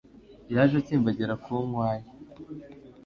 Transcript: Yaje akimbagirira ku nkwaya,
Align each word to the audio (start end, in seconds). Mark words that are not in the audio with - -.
Yaje 0.53 0.75
akimbagirira 0.81 1.35
ku 1.43 1.51
nkwaya, 1.67 2.05